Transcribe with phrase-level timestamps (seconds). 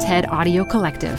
[0.00, 1.18] TED Audio Collective.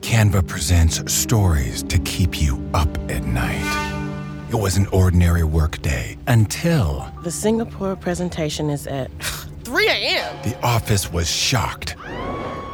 [0.00, 4.46] Canva presents stories to keep you up at night.
[4.48, 9.10] It was an ordinary workday until The Singapore presentation is at
[9.64, 10.36] 3 a.m.
[10.42, 11.96] the office was shocked.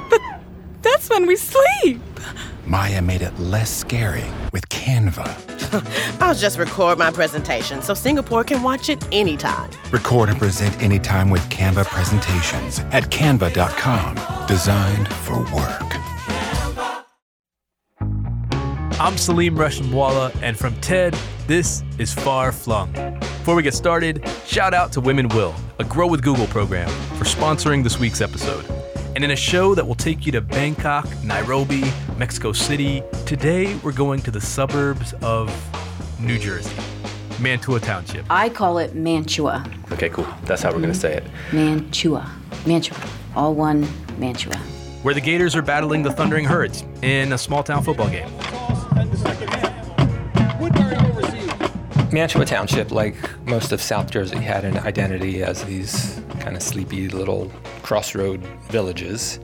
[0.08, 0.20] But
[0.82, 2.00] That's when we sleep.
[2.64, 5.55] Maya made it less scary with Canva.
[6.20, 9.70] I'll just record my presentation so Singapore can watch it anytime.
[9.90, 14.46] Record and present anytime with Canva presentations at canva.com.
[14.46, 15.96] Designed for work.
[18.98, 21.14] I'm Salim Reshamwala, and from TED,
[21.46, 22.92] this is Far Flung.
[23.20, 27.24] Before we get started, shout out to Women Will, a Grow with Google program, for
[27.24, 28.64] sponsoring this week's episode.
[29.16, 31.84] And in a show that will take you to Bangkok, Nairobi,
[32.18, 35.50] Mexico City, today we're going to the suburbs of
[36.20, 36.76] New Jersey,
[37.40, 38.26] Mantua Township.
[38.28, 39.64] I call it Mantua.
[39.90, 40.26] Okay, cool.
[40.44, 41.24] That's how we're going to say it.
[41.24, 41.56] Mm-hmm.
[41.56, 42.30] Mantua.
[42.66, 42.98] Mantua.
[43.34, 43.88] All one
[44.18, 44.58] Mantua.
[45.02, 48.28] Where the Gators are battling the Thundering Herds in a small town football game.
[52.16, 53.14] Mantua Township, like
[53.46, 59.38] most of South Jersey, had an identity as these kind of sleepy little crossroad villages.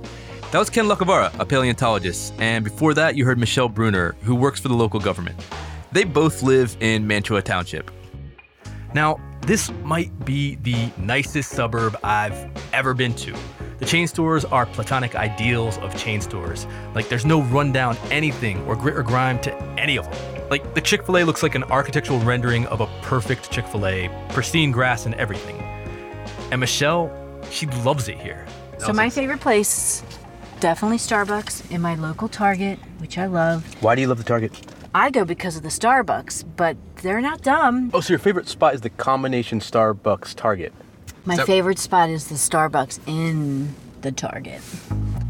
[0.53, 4.59] That was Ken Lacovara, a paleontologist, and before that, you heard Michelle Bruner, who works
[4.59, 5.39] for the local government.
[5.93, 7.91] They both live in Mantua Township.
[8.95, 13.37] Now, this might be the nicest suburb I've ever been to.
[13.81, 16.67] The chain stores are platonic ideals of chain stores.
[16.95, 20.32] Like, there's no rundown anything or grit or grime to any of them.
[20.53, 23.87] Like, the Chick fil A looks like an architectural rendering of a perfect Chick fil
[23.87, 25.57] A, pristine grass and everything.
[26.51, 27.11] And Michelle,
[27.51, 28.45] she loves it here.
[28.77, 30.03] So my favorite place,
[30.61, 33.65] definitely Starbucks in my local Target, which I love.
[33.83, 34.53] Why do you love the Target?
[34.95, 37.91] I go because of the Starbucks, but they're not dumb.
[37.95, 40.75] Oh, so your favorite spot is the combination Starbucks Target.
[41.25, 44.61] My So- favorite spot is the Starbucks in the Target.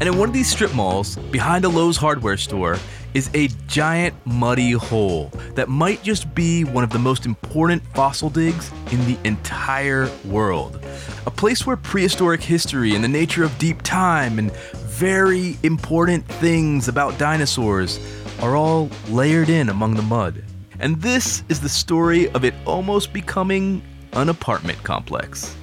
[0.01, 2.77] And in one of these strip malls, behind a Lowe's hardware store,
[3.13, 8.29] is a giant muddy hole that might just be one of the most important fossil
[8.29, 10.83] digs in the entire world.
[11.25, 16.87] A place where prehistoric history and the nature of deep time and very important things
[16.87, 17.99] about dinosaurs
[18.41, 20.43] are all layered in among the mud.
[20.79, 23.81] And this is the story of it almost becoming
[24.13, 25.55] an apartment complex.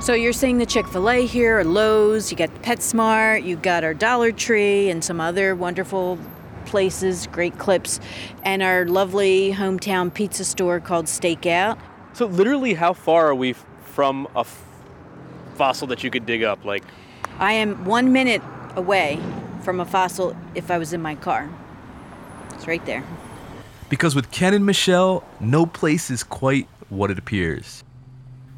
[0.00, 3.84] So you're seeing the Chick fil A here, or Lowe's, you got PetSmart, you got
[3.84, 6.18] our Dollar Tree, and some other wonderful
[6.64, 8.00] places, great clips,
[8.44, 11.78] and our lovely hometown pizza store called Stakeout.
[12.14, 13.54] So literally, how far are we
[13.84, 14.64] from a f-
[15.54, 16.64] fossil that you could dig up?
[16.64, 16.84] Like,
[17.38, 18.42] I am one minute
[18.74, 19.20] away
[19.62, 21.50] from a fossil if I was in my car.
[22.54, 23.04] It's right there.
[23.88, 27.84] Because with Ken and Michelle, no place is quite what it appears.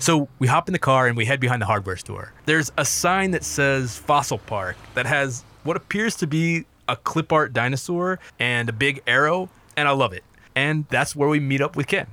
[0.05, 2.35] So we hop in the car and we head behind the hardware store.
[2.45, 7.33] There's a sign that says Fossil Park that has what appears to be a clip
[7.33, 9.49] art dinosaur and a big arrow,
[9.79, 10.23] and I love it.
[10.55, 12.07] And that's where we meet up with Ken.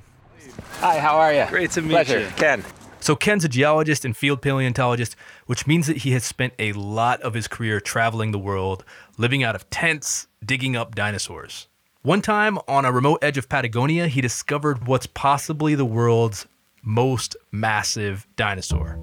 [0.79, 1.45] Hi, how are you?
[1.49, 2.21] Great to meet Pleasure.
[2.21, 2.27] you.
[2.37, 2.63] Ken.
[3.01, 7.21] So Ken's a geologist and field paleontologist, which means that he has spent a lot
[7.23, 8.85] of his career traveling the world,
[9.17, 11.67] living out of tents, digging up dinosaurs.
[12.03, 16.47] One time on a remote edge of Patagonia, he discovered what's possibly the world's
[16.83, 18.93] most massive dinosaur,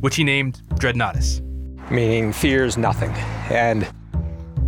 [0.00, 1.40] which he named Dreadnoughtus.
[1.90, 3.10] Meaning fears nothing.
[3.50, 3.88] And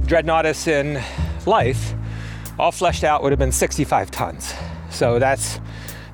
[0.07, 1.03] Dreadnoughtus in
[1.47, 1.95] life,
[2.59, 4.55] all fleshed out, would have been 65 tons.
[4.91, 5.61] So that's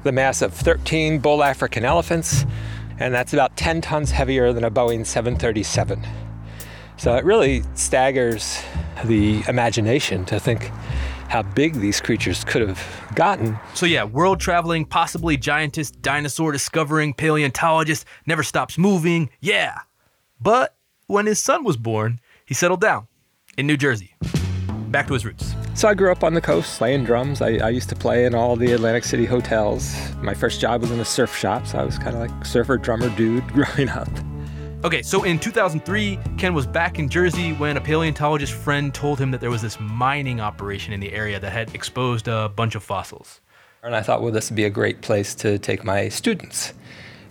[0.04, 2.44] the mass of 13 bull African elephants,
[2.98, 6.06] and that's about 10 tons heavier than a Boeing 737.
[6.96, 8.62] So it really staggers
[9.04, 10.70] the imagination to think
[11.28, 13.58] how big these creatures could have gotten.
[13.74, 19.30] So yeah, world traveling, possibly giantess, dinosaur discovering, paleontologist, never stops moving.
[19.40, 19.78] Yeah.
[20.40, 20.74] But
[21.06, 23.08] when his son was born, he settled down
[23.56, 24.14] in New Jersey.
[24.88, 25.54] Back to his roots.
[25.74, 27.40] So I grew up on the coast playing drums.
[27.40, 29.94] I, I used to play in all the Atlantic City hotels.
[30.22, 32.78] My first job was in a surf shop, so I was kind of like surfer
[32.78, 34.08] drummer dude growing up.
[34.84, 39.32] Okay, so in 2003, Ken was back in Jersey when a paleontologist friend told him
[39.32, 42.84] that there was this mining operation in the area that had exposed a bunch of
[42.84, 43.40] fossils.
[43.82, 46.74] And I thought, well, this would be a great place to take my students.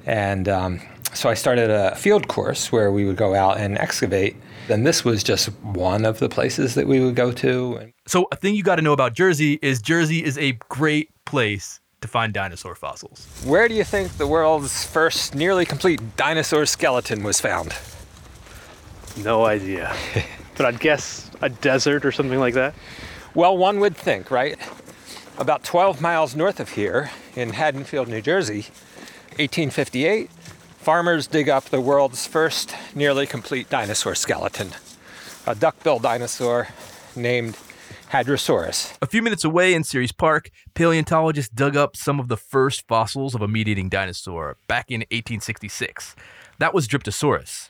[0.06, 0.82] And um,
[1.14, 4.36] so I started a field course where we would go out and excavate.
[4.68, 7.94] And this was just one of the places that we would go to.
[8.08, 11.80] So, a thing you got to know about Jersey is Jersey is a great place
[12.02, 13.28] to find dinosaur fossils.
[13.46, 17.74] Where do you think the world's first nearly complete dinosaur skeleton was found?
[19.24, 19.96] no idea.
[20.56, 22.74] but I'd guess a desert or something like that.
[23.34, 24.58] Well, one would think, right?
[25.38, 28.66] About 12 miles north of here in Haddonfield, New Jersey,
[29.38, 34.72] 1858, farmers dig up the world's first nearly complete dinosaur skeleton,
[35.46, 36.70] a duck-billed dinosaur
[37.16, 37.56] named
[38.12, 38.98] Hadrosaurus.
[39.02, 43.36] A few minutes away in Ceres Park, paleontologists dug up some of the first fossils
[43.36, 46.16] of a meat eating dinosaur back in 1866.
[46.60, 47.70] That was Dryptosaurus.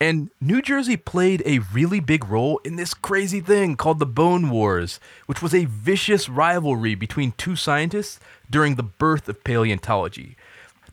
[0.00, 4.50] And New Jersey played a really big role in this crazy thing called the Bone
[4.50, 8.18] Wars, which was a vicious rivalry between two scientists
[8.50, 10.36] during the birth of paleontology.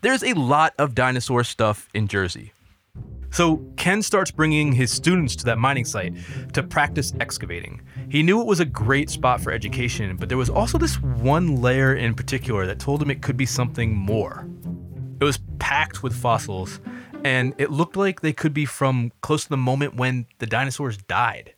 [0.02, 2.52] There's a lot of dinosaur stuff in Jersey.
[3.34, 6.14] So Ken starts bringing his students to that mining site
[6.52, 7.82] to practice excavating.
[8.08, 11.60] He knew it was a great spot for education, but there was also this one
[11.60, 14.46] layer in particular that told him it could be something more.
[15.20, 16.78] It was packed with fossils,
[17.24, 20.96] and it looked like they could be from close to the moment when the dinosaurs
[20.96, 21.54] died.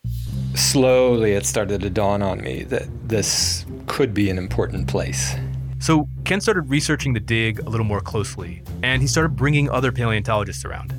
[0.55, 5.35] Slowly, it started to dawn on me that this could be an important place.
[5.79, 9.93] So Ken started researching the dig a little more closely, and he started bringing other
[9.93, 10.95] paleontologists around.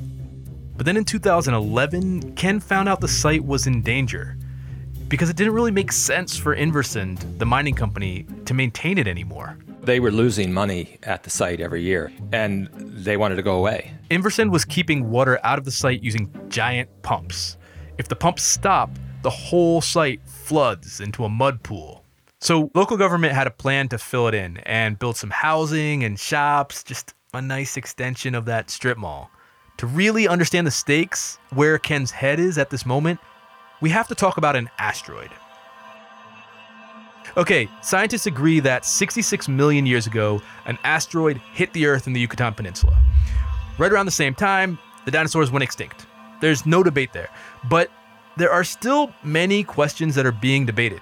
[0.78, 4.38] But then in 2011, Ken found out the site was in danger
[5.08, 9.58] because it didn't really make sense for Inversand, the mining company, to maintain it anymore.
[9.82, 13.92] They were losing money at the site every year, and they wanted to go away.
[14.08, 17.56] Inversand was keeping water out of the site using giant pumps.
[17.98, 18.90] If the pumps stop,
[19.22, 22.04] the whole site floods into a mud pool.
[22.40, 26.20] So local government had a plan to fill it in and build some housing and
[26.20, 29.28] shops, just a nice extension of that strip mall.
[29.78, 33.20] To really understand the stakes, where Ken's head is at this moment,
[33.80, 35.30] we have to talk about an asteroid.
[37.36, 42.20] Okay, scientists agree that 66 million years ago, an asteroid hit the Earth in the
[42.20, 42.98] Yucatan Peninsula.
[43.78, 46.06] Right around the same time, the dinosaurs went extinct.
[46.40, 47.28] There's no debate there.
[47.68, 47.90] But
[48.36, 51.00] there are still many questions that are being debated.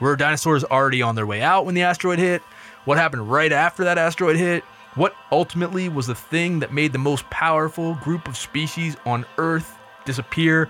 [0.00, 2.40] Were dinosaurs already on their way out when the asteroid hit?
[2.86, 4.64] What happened right after that asteroid hit?
[4.98, 9.78] What ultimately was the thing that made the most powerful group of species on Earth
[10.04, 10.68] disappear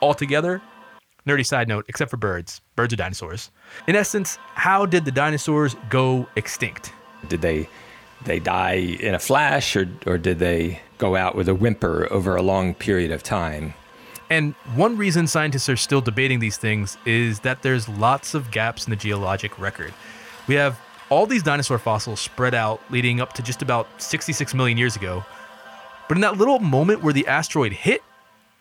[0.00, 0.62] altogether?
[1.26, 2.62] Nerdy side note, except for birds.
[2.76, 3.50] Birds are dinosaurs.
[3.86, 6.94] In essence, how did the dinosaurs go extinct?
[7.28, 7.68] Did they
[8.24, 12.36] they die in a flash or or did they go out with a whimper over
[12.36, 13.74] a long period of time?
[14.30, 18.86] And one reason scientists are still debating these things is that there's lots of gaps
[18.86, 19.92] in the geologic record.
[20.46, 24.76] We have all these dinosaur fossils spread out leading up to just about 66 million
[24.78, 25.24] years ago.
[26.08, 28.02] But in that little moment where the asteroid hit,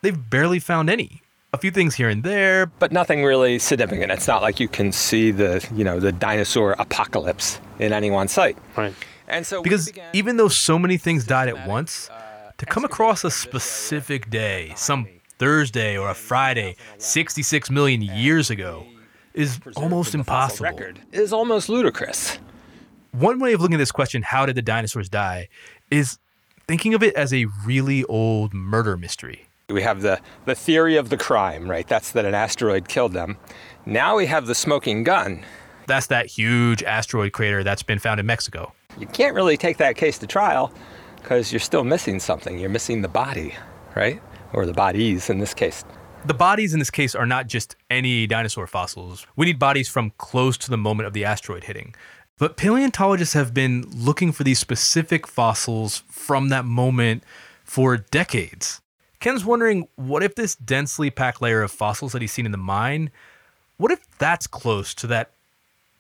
[0.02, 1.22] they've barely found any.
[1.54, 4.12] A few things here and there, But nothing really significant.
[4.12, 8.28] It's not like you can see the, you know, the dinosaur apocalypse in any one
[8.28, 8.58] site.
[8.76, 8.94] Right.
[9.30, 12.84] And so because began- even though so many things died at once, uh, to come
[12.84, 15.08] across a specific day, some
[15.40, 18.86] Thursday or a Friday, 66 million years ago,
[19.38, 20.64] is almost impossible.
[20.64, 22.40] record is almost ludicrous.
[23.12, 25.48] One way of looking at this question, how did the dinosaurs die,
[25.90, 26.20] is
[26.68, 29.48] thinking of it as a really old murder mystery.
[29.70, 31.88] We have the, the theory of the crime, right?
[31.88, 33.38] That's that an asteroid killed them.
[33.86, 35.46] Now we have the smoking gun.
[35.88, 38.74] That's that huge asteroid crater that's been found in Mexico.
[38.98, 40.74] You can't really take that case to trial
[41.16, 42.60] because you're still missing something.
[42.60, 43.56] You're missing the body,
[43.96, 44.22] right?
[44.54, 45.86] Or the bodies in this case.
[46.28, 49.26] The bodies in this case are not just any dinosaur fossils.
[49.38, 51.96] We need bodies from close to the moment of the asteroid hitting.
[52.38, 57.24] But paleontologists have been looking for these specific fossils from that moment
[57.64, 58.82] for decades.
[59.22, 62.58] Ken's wondering what if this densely packed layer of fossils that he's seen in the
[62.58, 63.10] mine,
[63.78, 65.32] what if that's close to that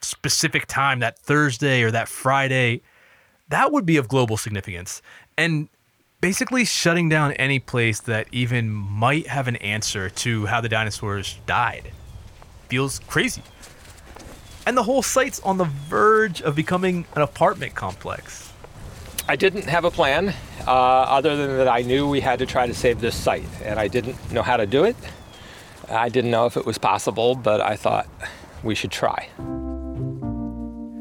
[0.01, 2.81] specific time, that Thursday or that Friday?
[3.47, 5.01] That would be of global significance.
[5.37, 5.69] And
[6.19, 11.37] basically shutting down any place that even might have an answer to how the dinosaurs
[11.45, 11.91] died.
[12.69, 13.43] Feels crazy.
[14.65, 18.51] And the whole site's on the verge of becoming an apartment complex.
[19.29, 20.33] I didn't have a plan
[20.65, 23.79] uh, other than that I knew we had to try to save this site, and
[23.79, 24.95] I didn't know how to do it.
[25.89, 28.07] I didn't know if it was possible, but I thought
[28.63, 29.29] we should try.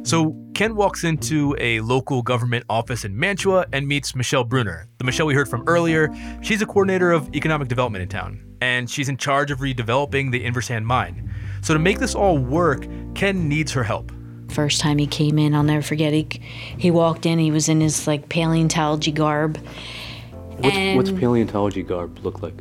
[0.04, 5.04] So Ken walks into a local government office in Mantua and meets Michelle Bruner, the
[5.04, 6.08] Michelle we heard from earlier.
[6.40, 10.42] She's a coordinator of economic development in town, and she's in charge of redeveloping the
[10.42, 11.30] Inversand mine.
[11.60, 14.10] So to make this all work, Ken needs her help.
[14.48, 16.14] First time he came in, I'll never forget.
[16.14, 16.26] He
[16.78, 17.38] he walked in.
[17.38, 19.58] He was in his like paleontology garb,
[20.56, 22.54] What's, what's paleontology garb look like?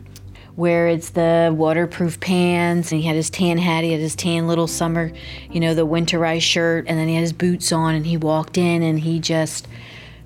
[0.56, 3.84] Where it's the waterproof pants, and he had his tan hat.
[3.84, 5.12] He had his tan little summer,
[5.52, 7.94] you know, the winterized shirt, and then he had his boots on.
[7.94, 9.68] And he walked in, and he just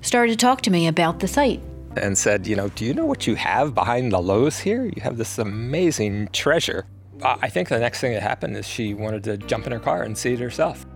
[0.02, 1.60] started to talk to me about the site.
[1.96, 4.84] And said, you know, do you know what you have behind the Lowe's here?
[4.84, 6.86] You have this amazing treasure.
[7.22, 10.04] I think the next thing that happened is she wanted to jump in her car
[10.04, 10.86] and see it herself.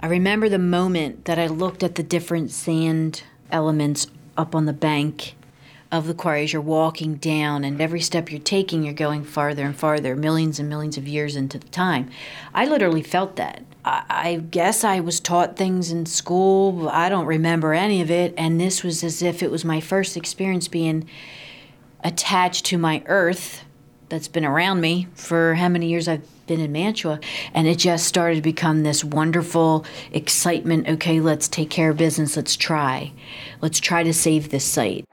[0.00, 4.72] I remember the moment that I looked at the different sand elements up on the
[4.72, 5.34] bank
[5.94, 9.64] of the quarry as you're walking down, and every step you're taking, you're going farther
[9.64, 12.10] and farther, millions and millions of years into the time.
[12.52, 13.62] I literally felt that.
[13.84, 18.34] I, I guess I was taught things in school, I don't remember any of it,
[18.36, 21.08] and this was as if it was my first experience being
[22.02, 23.64] attached to my earth
[24.08, 27.20] that's been around me for how many years I've been in Mantua.
[27.54, 30.88] And it just started to become this wonderful excitement.
[30.88, 32.36] Okay, let's take care of business.
[32.36, 33.12] Let's try.
[33.62, 35.06] Let's try to save this site.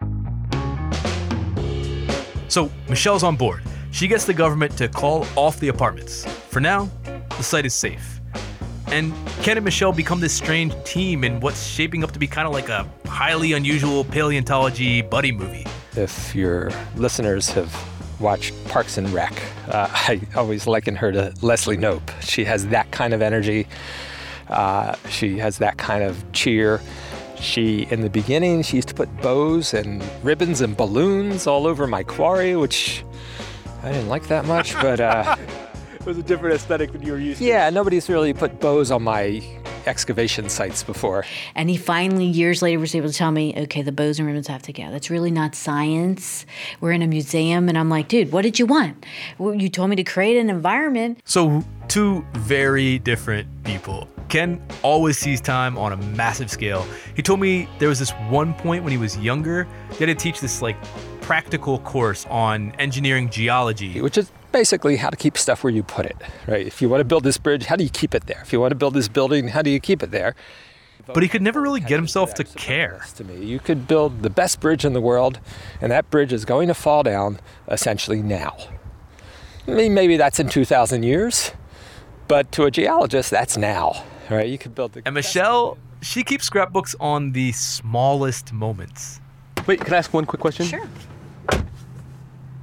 [2.51, 3.63] So Michelle's on board.
[3.91, 6.25] She gets the government to call off the apartments.
[6.49, 6.89] For now,
[7.29, 8.19] the site is safe.
[8.87, 12.45] And Ken and Michelle become this strange team in what's shaping up to be kind
[12.45, 15.65] of like a highly unusual paleontology buddy movie.
[15.95, 17.73] If your listeners have
[18.19, 19.31] watched Parks and Rec,
[19.69, 22.11] uh, I always liken her to Leslie Knope.
[22.21, 23.65] She has that kind of energy.
[24.49, 26.81] Uh, she has that kind of cheer.
[27.41, 31.87] She, in the beginning, she used to put bows and ribbons and balloons all over
[31.87, 33.03] my quarry, which
[33.83, 35.35] I didn't like that much, but uh,
[35.99, 37.45] It was a different aesthetic than you were used to.
[37.45, 39.41] yeah, nobody's really put bows on my
[39.87, 41.25] excavation sites before.
[41.55, 44.47] And he finally, years later, was able to tell me, okay, the bows and ribbons
[44.47, 44.91] have to go.
[44.91, 46.45] That's really not science.
[46.79, 47.67] We're in a museum.
[47.69, 49.03] And I'm like, dude, what did you want?
[49.39, 51.19] Well, you told me to create an environment.
[51.25, 54.07] So, two very different people.
[54.31, 56.87] Ken always sees time on a massive scale.
[57.17, 60.15] He told me there was this one point when he was younger, they had to
[60.15, 60.77] teach this like
[61.19, 63.99] practical course on engineering geology.
[63.99, 66.15] which is basically how to keep stuff where you put it,
[66.47, 66.65] right?
[66.65, 68.39] If you want to build this bridge, how do you keep it there?
[68.41, 70.33] If you want to build this building, how do you keep it there?
[71.07, 73.03] But he could never really get himself to care.
[73.15, 75.41] To me, you could build the best bridge in the world,
[75.81, 78.55] and that bridge is going to fall down essentially now.
[79.67, 81.51] I mean, maybe that's in 2,000 years,
[82.29, 84.05] but to a geologist, that's now,
[84.37, 84.47] right?
[84.47, 85.01] You could build the.
[85.05, 89.19] And Michelle, she keeps scrapbooks on the smallest moments.
[89.67, 90.65] Wait, can I ask one quick question?
[90.65, 90.89] Sure.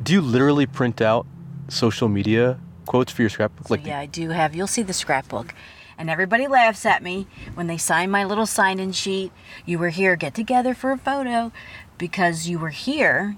[0.02, 1.26] Do you literally print out
[1.68, 3.70] social media quotes for your scrapbook?
[3.70, 4.54] Like, yeah, I do have.
[4.54, 5.54] You'll see the scrapbook.
[5.98, 9.32] And everybody laughs at me when they sign my little sign in sheet.
[9.66, 11.50] You were here, get together for a photo
[11.98, 13.37] because you were here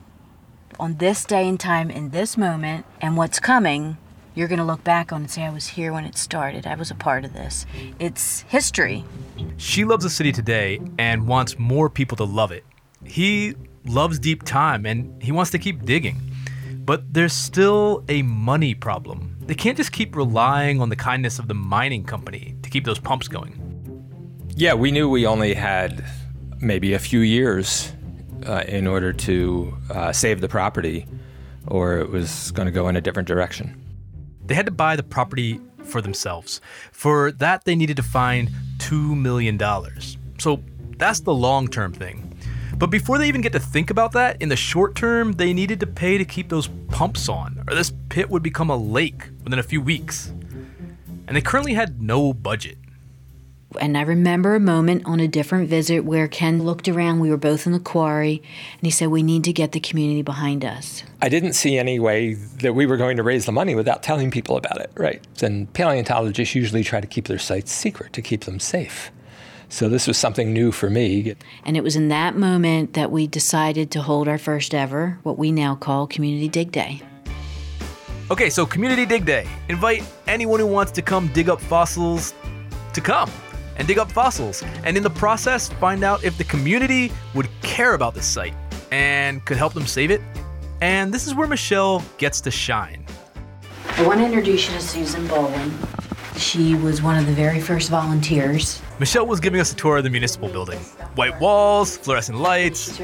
[0.78, 2.84] on this day and time in this moment.
[3.00, 3.96] And what's coming,
[4.40, 6.66] you're going to look back on and say, I was here when it started.
[6.66, 7.66] I was a part of this.
[7.98, 9.04] It's history.
[9.58, 12.64] She loves the city today and wants more people to love it.
[13.04, 13.54] He
[13.84, 16.22] loves deep time and he wants to keep digging.
[16.86, 19.36] But there's still a money problem.
[19.40, 22.98] They can't just keep relying on the kindness of the mining company to keep those
[22.98, 23.52] pumps going.
[24.56, 26.02] Yeah, we knew we only had
[26.60, 27.92] maybe a few years
[28.46, 31.06] uh, in order to uh, save the property,
[31.66, 33.76] or it was going to go in a different direction.
[34.50, 36.60] They had to buy the property for themselves.
[36.90, 39.56] For that, they needed to find $2 million.
[40.40, 40.64] So
[40.98, 42.36] that's the long term thing.
[42.76, 45.78] But before they even get to think about that, in the short term, they needed
[45.78, 49.60] to pay to keep those pumps on, or this pit would become a lake within
[49.60, 50.32] a few weeks.
[51.28, 52.78] And they currently had no budget.
[53.78, 57.20] And I remember a moment on a different visit where Ken looked around.
[57.20, 60.22] We were both in the quarry, and he said, We need to get the community
[60.22, 61.04] behind us.
[61.22, 64.30] I didn't see any way that we were going to raise the money without telling
[64.30, 65.24] people about it, right?
[65.40, 69.12] And paleontologists usually try to keep their sites secret to keep them safe.
[69.68, 71.36] So this was something new for me.
[71.64, 75.38] And it was in that moment that we decided to hold our first ever, what
[75.38, 77.02] we now call Community Dig Day.
[78.32, 79.46] Okay, so Community Dig Day.
[79.68, 82.34] Invite anyone who wants to come dig up fossils
[82.94, 83.30] to come
[83.76, 84.62] and dig up fossils.
[84.84, 88.54] And in the process, find out if the community would care about the site
[88.90, 90.20] and could help them save it.
[90.80, 93.04] And this is where Michelle gets to shine.
[93.96, 95.70] I want to introduce you to Susan Bolin.
[96.38, 98.80] She was one of the very first volunteers.
[98.98, 100.78] Michelle was giving us a tour of the municipal building.
[101.16, 102.98] White walls, fluorescent lights,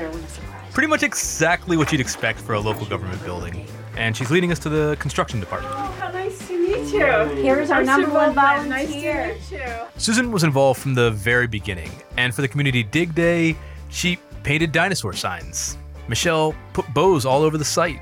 [0.72, 3.66] pretty much exactly what you'd expect for a local government building.
[3.96, 5.74] And she's leading us to the construction department.
[5.76, 7.42] Oh, How nice to meet you.
[7.42, 8.68] Here's our I'm number one Susan.
[8.68, 9.86] Nice to meet you.
[9.96, 13.56] Susan was involved from the very beginning, and for the community dig day,
[13.90, 15.76] she painted dinosaur signs.
[16.08, 18.00] Michelle put bows all over the site.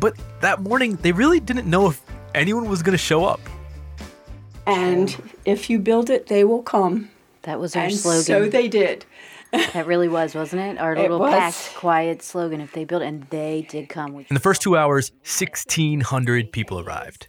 [0.00, 2.00] But that morning, they really didn't know if
[2.34, 3.40] anyone was going to show up.
[4.66, 7.10] And if you build it, they will come.
[7.42, 8.22] That was our and slogan.
[8.22, 9.04] so they did.
[9.50, 10.78] that really was, wasn't it?
[10.78, 11.32] Our It little was.
[11.34, 12.60] packed, quiet slogan.
[12.60, 14.12] If they built it, and they did come.
[14.12, 17.26] Which In the first two hours, 1,600 people arrived,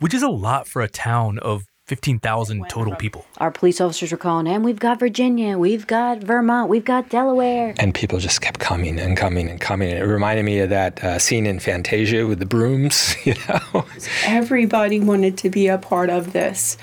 [0.00, 3.26] which is a lot for a town of 15,000 total people.
[3.38, 5.58] our police officers were calling and We've got Virginia.
[5.58, 6.68] We've got Vermont.
[6.68, 7.74] We've got Delaware.
[7.80, 9.88] And people just kept coming and coming and coming.
[9.90, 13.84] It reminded me of that uh, scene in Fantasia with the brooms, you know?
[14.24, 16.76] Everybody wanted to be a part of this.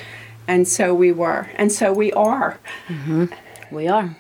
[0.46, 1.50] And so we were.
[1.56, 2.60] And so we are.
[3.72, 4.16] We are.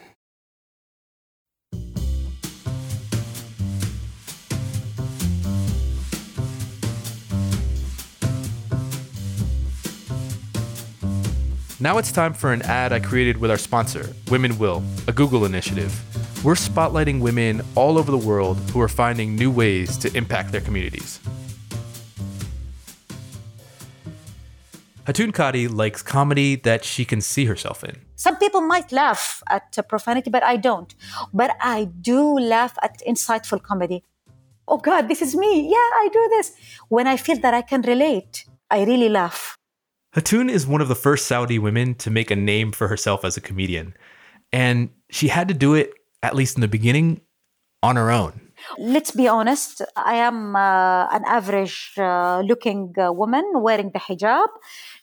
[11.80, 15.46] Now it's time for an ad I created with our sponsor, Women Will, a Google
[15.46, 15.94] initiative.
[16.44, 20.62] We're spotlighting women all over the world who are finding new ways to impact their
[20.62, 21.20] communities.
[25.06, 27.96] Hatun Kadi likes comedy that she can see herself in.
[28.16, 30.96] Some people might laugh at profanity, but I don't.
[31.32, 34.04] But I do laugh at insightful comedy.
[34.68, 35.70] Oh God, this is me.
[35.70, 36.54] Yeah, I do this.
[36.90, 39.57] When I feel that I can relate, I really laugh.
[40.18, 43.38] Hatun is one of the first Saudi women to make a name for herself as
[43.38, 43.94] a comedian.
[44.52, 45.94] And she had to do it,
[46.24, 47.22] at least in the beginning,
[47.84, 48.42] on her own.
[48.80, 54.48] Let's be honest, I am uh, an average uh, looking uh, woman wearing the hijab.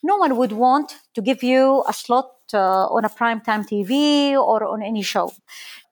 [0.02, 4.64] No one would want to give you a slot uh, on a primetime TV or
[4.64, 5.33] on any show.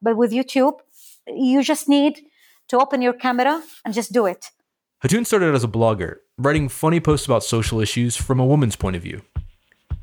[0.02, 0.80] But with YouTube,
[1.28, 2.22] you just need
[2.66, 4.50] to open your camera and just do it.
[5.04, 8.96] Hatun started as a blogger, writing funny posts about social issues from a woman's point
[8.96, 9.22] of view.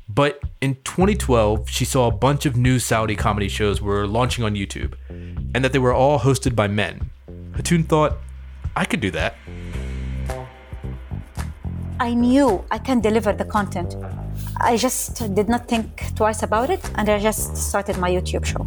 [0.08, 4.54] But in 2012, she saw a bunch of new Saudi comedy shows were launching on
[4.54, 7.10] YouTube, and that they were all hosted by men.
[7.52, 8.16] Hatun thought,
[8.74, 9.36] I could do that.
[12.00, 13.94] I knew I can deliver the content.
[14.56, 18.66] I just did not think twice about it, and I just started my YouTube show.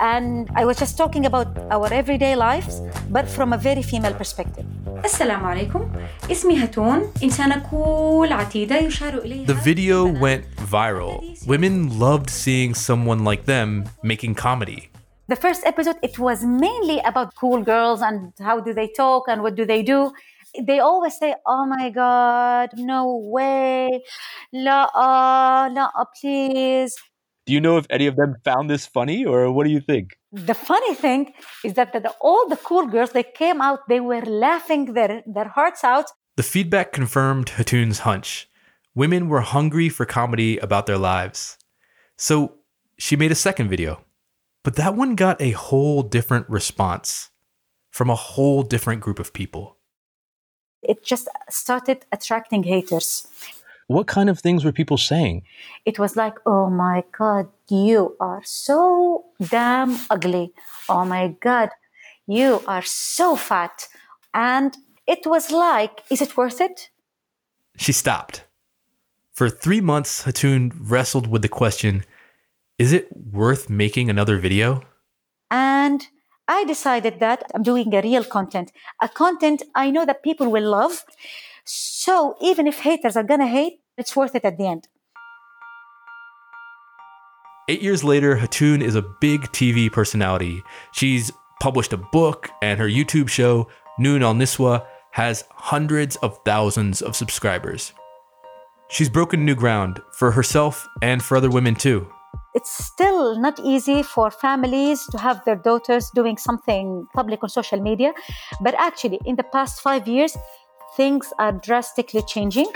[0.00, 4.66] And I was just talking about our everyday lives, but from a very female perspective.
[5.05, 5.91] السلام عليكم
[6.31, 11.21] اسمي هتون إنسانة كول عتيدة يشار إليها The video went viral.
[11.47, 14.89] Women loved seeing someone like them making comedy.
[15.27, 19.41] The first episode, it was mainly about cool girls and how do they talk and
[19.43, 19.99] what do they do.
[20.69, 23.01] They always say, "Oh my God, no
[23.35, 24.03] way,
[24.67, 24.79] la,
[25.77, 26.93] la, please."
[27.46, 30.18] Do you know if any of them found this funny, or what do you think?
[30.32, 31.32] The funny thing
[31.64, 35.48] is that the, all the cool girls they came out, they were laughing their their
[35.48, 36.06] hearts out.
[36.36, 38.48] The feedback confirmed Hatun's hunch.
[38.94, 41.56] Women were hungry for comedy about their lives.
[42.18, 42.54] So
[42.98, 44.00] she made a second video.
[44.64, 47.30] But that one got a whole different response
[47.90, 49.76] from a whole different group of people.
[50.82, 53.28] It just started attracting haters.
[53.88, 55.44] What kind of things were people saying?
[55.84, 60.52] It was like, oh my God, you are so damn ugly.
[60.88, 61.70] Oh my God,
[62.26, 63.88] you are so fat.
[64.34, 66.90] And it was like, is it worth it?
[67.76, 68.44] She stopped.
[69.32, 72.04] For three months, Hatun wrestled with the question
[72.78, 74.82] is it worth making another video?
[75.50, 76.06] And
[76.48, 80.68] I decided that I'm doing a real content, a content I know that people will
[80.68, 81.04] love.
[81.66, 84.88] So even if haters are gonna hate, it's worth it at the end.
[87.68, 90.62] Eight years later, Hatun is a big TV personality.
[90.92, 93.66] She's published a book, and her YouTube show,
[93.98, 97.92] Noon Al Niswa, has hundreds of thousands of subscribers.
[98.88, 102.06] She's broken new ground for herself and for other women too.
[102.54, 107.80] It's still not easy for families to have their daughters doing something public on social
[107.80, 108.12] media,
[108.60, 110.36] but actually, in the past five years,
[110.96, 112.72] things are drastically changing,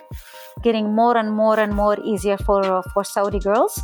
[0.62, 3.80] getting more and more and more easier for, uh, for Saudi girls.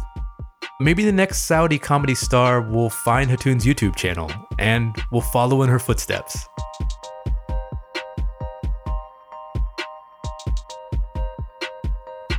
[0.78, 5.70] Maybe the next Saudi comedy star will find Hatun's YouTube channel and will follow in
[5.70, 6.46] her footsteps.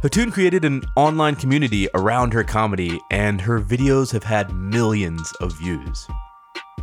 [0.03, 5.57] Hatun created an online community around her comedy, and her videos have had millions of
[5.57, 6.07] views.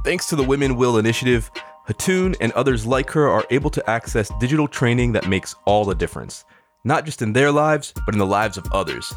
[0.05, 1.50] Thanks to the Women Will initiative,
[1.88, 5.94] Hatun and others like her are able to access digital training that makes all the
[5.94, 6.44] difference,
[6.85, 9.12] not just in their lives, but in the lives of others.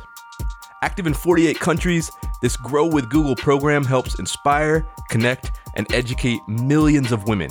[0.83, 7.11] Active in 48 countries, this Grow with Google program helps inspire, connect, and educate millions
[7.11, 7.49] of women.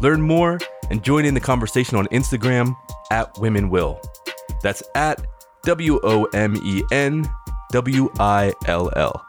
[0.00, 0.58] Learn more
[0.90, 2.74] and join in the conversation on Instagram
[3.10, 4.00] at Women Will.
[4.62, 5.24] That's at
[5.64, 7.30] W O M E N
[7.70, 9.26] W I L L.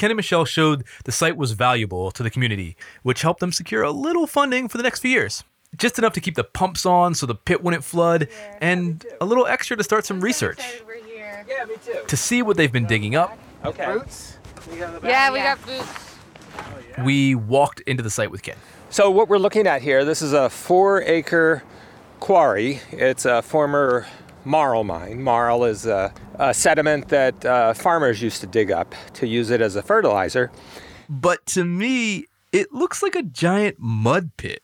[0.00, 3.82] Ken and Michelle showed the site was valuable to the community, which helped them secure
[3.82, 5.44] a little funding for the next few years.
[5.76, 9.26] Just enough to keep the pumps on so the pit wouldn't flood, yeah, and a
[9.26, 10.58] little extra to start some research.
[11.06, 11.98] Yeah, me too.
[12.08, 13.36] To see what they've been digging up.
[13.62, 13.92] Okay.
[13.92, 14.38] Boots?
[14.74, 16.16] Yeah, we got boots.
[16.56, 18.56] Oh, we walked into the site with Ken.
[18.88, 21.62] So what we're looking at here, this is a four acre
[22.20, 22.80] quarry.
[22.90, 24.06] It's a former
[24.44, 25.22] marl mine.
[25.22, 29.60] Marl is a, a sediment that uh, farmers used to dig up to use it
[29.60, 30.50] as a fertilizer.
[31.08, 34.62] But to me, it looks like a giant mud pit.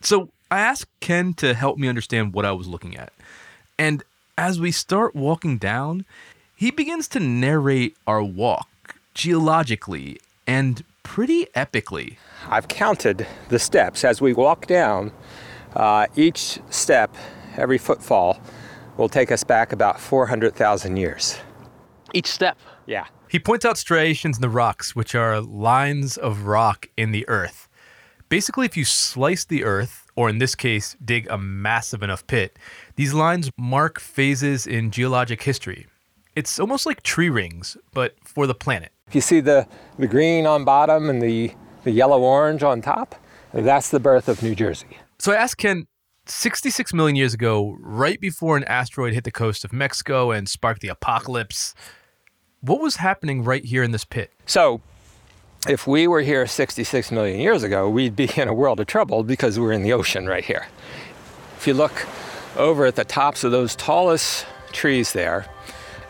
[0.00, 3.12] So I asked Ken to help me understand what I was looking at.
[3.78, 4.02] And
[4.38, 6.04] as we start walking down,
[6.54, 12.16] he begins to narrate our walk geologically and pretty epically.
[12.48, 15.12] I've counted the steps as we walk down.
[15.74, 17.14] Uh, each step,
[17.56, 18.40] every footfall,
[18.96, 21.38] will take us back about 400,000 years.
[22.12, 22.56] Each step.
[22.86, 23.06] Yeah.
[23.28, 27.68] He points out striations in the rocks, which are lines of rock in the earth.
[28.28, 32.58] Basically, if you slice the earth, or in this case, dig a massive enough pit,
[32.96, 35.86] these lines mark phases in geologic history.
[36.34, 38.92] It's almost like tree rings, but for the planet.
[39.08, 39.66] If you see the,
[39.98, 41.52] the green on bottom and the,
[41.84, 43.14] the yellow orange on top,
[43.52, 44.98] that's the birth of New Jersey.
[45.18, 45.86] So I asked Ken
[46.28, 50.80] 66 million years ago, right before an asteroid hit the coast of Mexico and sparked
[50.80, 51.74] the apocalypse,
[52.60, 54.32] what was happening right here in this pit?
[54.44, 54.80] So,
[55.68, 59.22] if we were here 66 million years ago, we'd be in a world of trouble
[59.22, 60.66] because we're in the ocean right here.
[61.56, 62.06] If you look
[62.56, 65.46] over at the tops of those tallest trees there,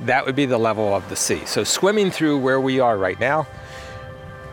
[0.00, 1.44] that would be the level of the sea.
[1.46, 3.46] So, swimming through where we are right now,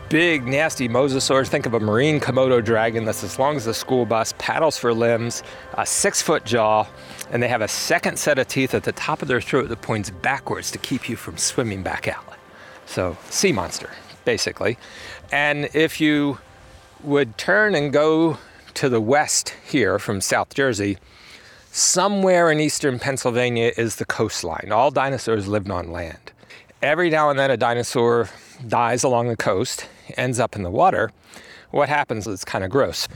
[0.08, 1.48] big, nasty mosasaurs.
[1.48, 4.94] Think of a marine Komodo dragon that's as long as a school bus, paddles for
[4.94, 5.42] limbs,
[5.74, 6.86] a six foot jaw,
[7.30, 9.82] and they have a second set of teeth at the top of their throat that
[9.82, 12.38] points backwards to keep you from swimming back out.
[12.86, 13.90] So, sea monster,
[14.24, 14.78] basically.
[15.32, 16.38] And if you
[17.02, 18.38] would turn and go
[18.74, 20.98] to the west here from South Jersey,
[21.70, 24.70] somewhere in eastern Pennsylvania is the coastline.
[24.70, 26.32] All dinosaurs lived on land.
[26.82, 28.28] Every now and then a dinosaur
[28.68, 29.86] dies along the coast,
[30.16, 31.10] ends up in the water.
[31.70, 33.08] What happens is kind of gross.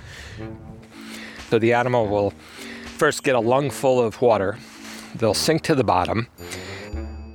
[1.51, 2.33] So the animal will
[2.98, 4.59] first get a lungful of water,
[5.14, 6.27] they'll sink to the bottom.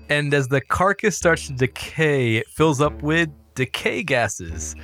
[0.09, 4.75] And as the carcass starts to decay, it fills up with decay gases.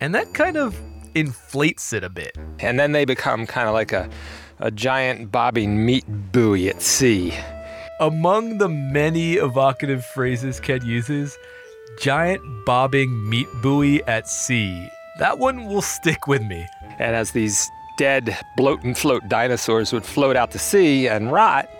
[0.00, 0.80] And that kind of
[1.14, 2.36] inflates it a bit.
[2.60, 4.08] And then they become kind of like a,
[4.60, 7.34] a giant bobbing meat buoy at sea.
[8.00, 11.36] Among the many evocative phrases Ken uses,
[12.02, 14.90] giant bobbing meat buoy at sea.
[15.20, 16.66] That one will stick with me.
[16.98, 21.70] And as these dead bloat and float dinosaurs would float out to sea and rot,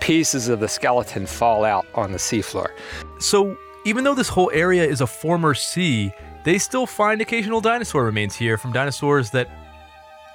[0.00, 2.68] pieces of the skeleton fall out on the seafloor.
[3.20, 6.12] So, even though this whole area is a former sea,
[6.44, 9.50] they still find occasional dinosaur remains here from dinosaurs that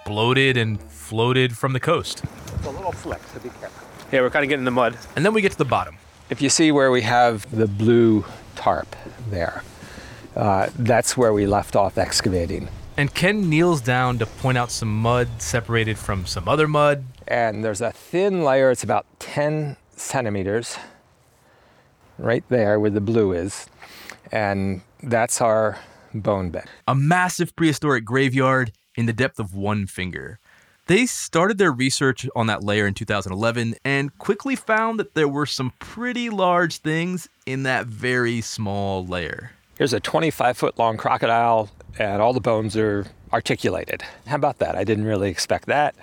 [0.06, 2.24] bloated and floated from the coast.
[2.56, 3.88] It's a little slick, so be careful.
[4.12, 4.96] Yeah, we're kind of getting in the mud.
[5.16, 5.98] And then we get to the bottom.
[6.30, 8.24] If you see where we have the blue
[8.64, 8.96] tarp
[9.30, 9.62] there,
[10.38, 12.70] uh, that's where we left off excavating.
[12.96, 17.04] And Ken kneels down to point out some mud separated from some other mud.
[17.28, 20.78] And there's a thin layer, it's about 10 centimeters,
[22.18, 23.68] right there where the blue is.
[24.32, 25.80] And that's our
[26.14, 26.70] bone bed.
[26.88, 30.40] A massive prehistoric graveyard in the depth of one finger.
[30.88, 35.46] They started their research on that layer in 2011 and quickly found that there were
[35.46, 39.52] some pretty large things in that very small layer.
[39.78, 44.04] Here's a 25 foot long crocodile, and all the bones are articulated.
[44.28, 44.76] How about that?
[44.76, 45.96] I didn't really expect that.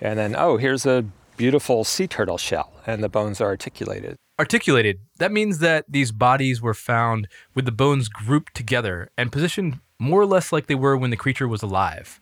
[0.00, 1.04] And then, oh, here's a
[1.36, 4.16] beautiful sea turtle shell, and the bones are articulated.
[4.40, 9.78] Articulated, that means that these bodies were found with the bones grouped together and positioned
[10.00, 12.20] more or less like they were when the creature was alive.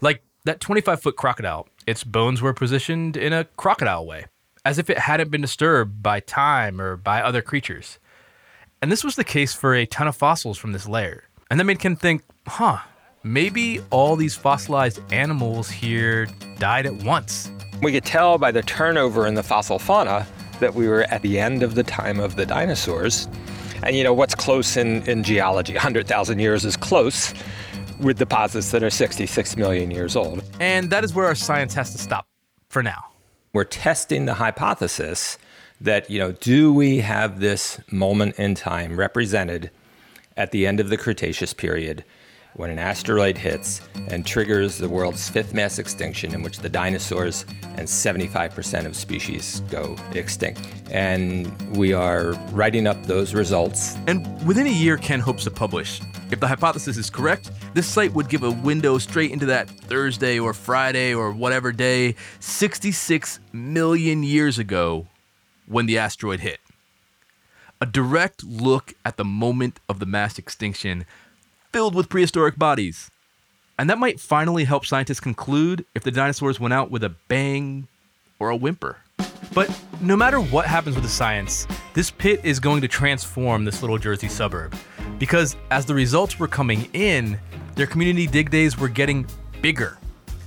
[0.00, 4.26] Like that 25 foot crocodile, its bones were positioned in a crocodile way,
[4.64, 7.98] as if it hadn't been disturbed by time or by other creatures.
[8.82, 11.24] And this was the case for a ton of fossils from this layer.
[11.50, 12.78] And that made Ken think, huh,
[13.22, 16.26] maybe all these fossilized animals here
[16.58, 17.50] died at once.
[17.82, 20.26] We could tell by the turnover in the fossil fauna
[20.60, 23.28] that we were at the end of the time of the dinosaurs.
[23.82, 25.74] And you know, what's close in, in geology?
[25.74, 27.34] 100,000 years is close
[28.00, 30.42] with deposits that are 66 million years old.
[30.58, 32.26] And that is where our science has to stop
[32.68, 33.04] for now.
[33.52, 35.38] We're testing the hypothesis
[35.80, 39.70] that, you know, do we have this moment in time represented
[40.36, 42.04] at the end of the Cretaceous period
[42.54, 47.44] when an asteroid hits and triggers the world's fifth mass extinction, in which the dinosaurs
[47.76, 50.68] and 75% of species go extinct.
[50.90, 53.96] And we are writing up those results.
[54.06, 56.00] And within a year, Ken hopes to publish.
[56.30, 60.38] If the hypothesis is correct, this site would give a window straight into that Thursday
[60.38, 65.08] or Friday or whatever day 66 million years ago
[65.66, 66.60] when the asteroid hit.
[67.80, 71.04] A direct look at the moment of the mass extinction
[71.72, 73.10] filled with prehistoric bodies.
[73.76, 77.88] And that might finally help scientists conclude if the dinosaurs went out with a bang
[78.38, 78.98] or a whimper.
[79.52, 79.68] But
[80.00, 83.98] no matter what happens with the science, this pit is going to transform this little
[83.98, 84.76] Jersey suburb.
[85.20, 87.38] Because as the results were coming in,
[87.76, 89.26] their community dig days were getting
[89.60, 89.98] bigger.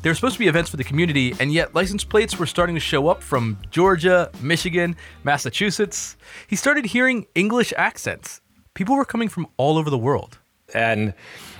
[0.01, 2.75] There were supposed to be events for the community, and yet license plates were starting
[2.75, 6.17] to show up from Georgia, Michigan, Massachusetts.
[6.47, 8.41] He started hearing English accents.
[8.73, 10.39] people were coming from all over the world.
[10.73, 11.13] And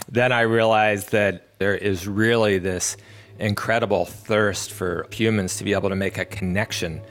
[0.10, 2.98] then I realized that there is really this
[3.38, 7.02] incredible thirst for humans to be able to make a connection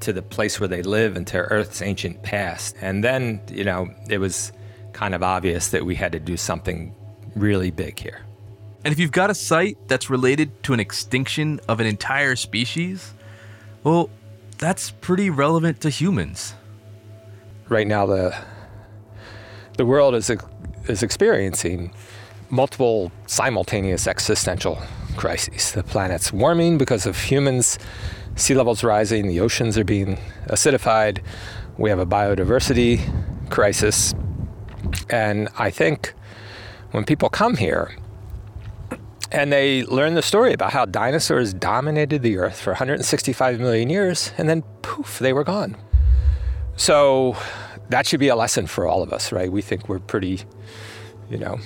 [0.00, 2.76] to the place where they live and to Earth's ancient past.
[2.80, 4.52] And then, you know, it was
[4.92, 6.94] kind of obvious that we had to do something
[7.34, 8.20] really big here.
[8.84, 13.14] And if you've got a site that's related to an extinction of an entire species,
[13.84, 14.08] well,
[14.58, 16.54] that's pretty relevant to humans.
[17.68, 18.36] Right now, the
[19.76, 20.30] the world is
[20.88, 21.92] is experiencing
[22.50, 24.80] multiple simultaneous existential
[25.16, 25.72] crises.
[25.72, 27.78] The planet's warming because of humans,
[28.36, 31.20] sea levels rising, the oceans are being acidified.
[31.76, 33.00] We have a biodiversity
[33.50, 34.14] crisis.
[35.10, 36.14] And I think
[36.90, 37.96] when people come here
[39.30, 44.32] and they learn the story about how dinosaurs dominated the earth for 165 million years
[44.38, 45.76] and then poof, they were gone.
[46.76, 47.36] So
[47.90, 49.50] that should be a lesson for all of us, right?
[49.50, 50.40] We think we're pretty,
[51.30, 51.58] you know,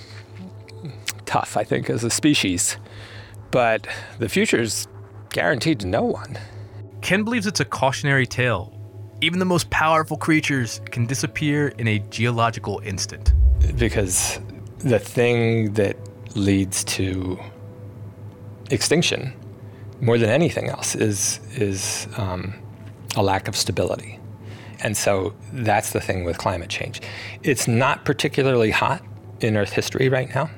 [1.26, 2.76] tough, I think, as a species.
[3.50, 3.86] But
[4.18, 4.88] the future's
[5.30, 6.38] guaranteed to no one.
[7.00, 8.71] Ken believes it's a cautionary tale.
[9.22, 13.32] Even the most powerful creatures can disappear in a geological instant.
[13.78, 14.40] Because
[14.78, 15.96] the thing that
[16.34, 17.38] leads to
[18.72, 19.32] extinction,
[20.00, 22.52] more than anything else, is is um,
[23.14, 24.18] a lack of stability.
[24.80, 27.00] And so that's the thing with climate change.
[27.44, 29.04] It's not particularly hot
[29.40, 30.50] in Earth history right now.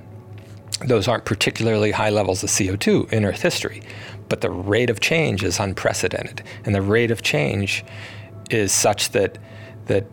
[0.87, 3.83] Those aren't particularly high levels of CO2 in Earth history,
[4.31, 6.42] but the rate of change is unprecedented.
[6.64, 7.85] And the rate of change
[8.50, 9.38] is such that
[9.87, 10.07] that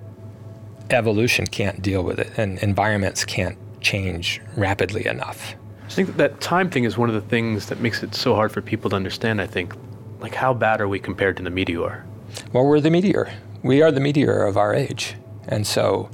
[0.89, 5.55] evolution can't deal with it and environments can't change rapidly enough.
[5.85, 8.51] I think that, time thing is one of the things that makes it so hard
[8.51, 9.75] for people to understand, I think.
[10.19, 12.05] Like, how bad are we compared to the meteor?
[12.53, 13.33] Well, we're the meteor.
[13.63, 15.15] We are the meteor of our age.
[15.47, 16.09] And so,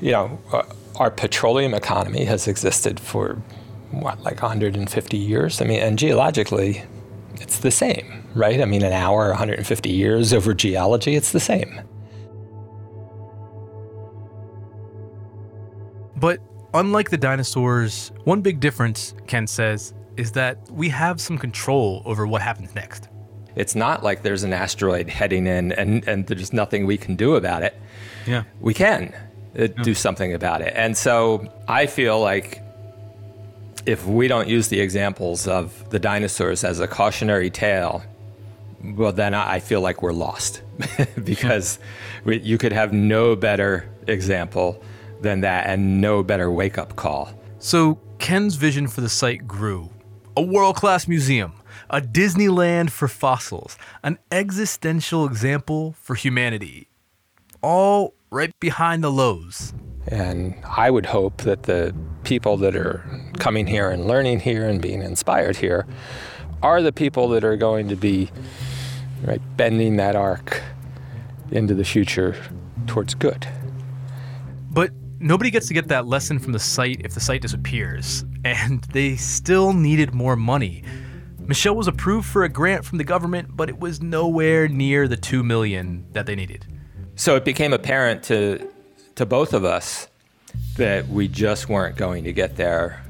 [0.00, 0.62] you know, uh,
[0.96, 3.42] our petroleum economy has existed for,
[3.90, 5.60] what, like 150 years?
[5.60, 6.84] I mean, and geologically,
[7.34, 8.60] it's the same, right?
[8.60, 11.80] I mean, an hour, 150 years over geology, it's the same.
[16.16, 16.40] But
[16.74, 22.26] unlike the dinosaurs, one big difference, Ken says, is that we have some control over
[22.26, 23.08] what happens next.
[23.56, 27.34] It's not like there's an asteroid heading in and, and there's nothing we can do
[27.36, 27.74] about it.
[28.26, 28.44] Yeah.
[28.60, 29.14] We can
[29.58, 30.72] uh, do something about it.
[30.76, 32.62] And so I feel like
[33.86, 38.02] if we don't use the examples of the dinosaurs as a cautionary tale,
[38.82, 40.62] well, then I feel like we're lost
[41.24, 41.78] because
[42.24, 44.82] we, you could have no better example
[45.20, 47.30] than that and no better wake up call.
[47.58, 49.90] So Ken's vision for the site grew
[50.36, 51.52] a world class museum,
[51.90, 56.88] a Disneyland for fossils, an existential example for humanity.
[57.62, 59.74] All right behind the Lowe's.
[60.06, 63.04] And I would hope that the people that are
[63.38, 65.86] coming here and learning here and being inspired here
[66.62, 68.30] are the people that are going to be
[69.22, 70.62] right bending that arc
[71.50, 72.36] into the future
[72.86, 73.46] towards good.
[74.70, 78.82] But nobody gets to get that lesson from the site if the site disappears, and
[78.92, 80.82] they still needed more money.
[81.38, 85.16] Michelle was approved for a grant from the government, but it was nowhere near the
[85.16, 86.66] 2 million that they needed.
[87.16, 88.70] So it became apparent to
[89.20, 90.08] to both of us
[90.78, 93.04] that we just weren't going to get there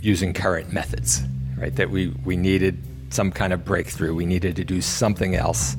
[0.00, 1.20] using current methods,
[1.58, 1.74] right?
[1.74, 2.80] That we, we needed
[3.12, 4.14] some kind of breakthrough.
[4.14, 5.76] We needed to do something else,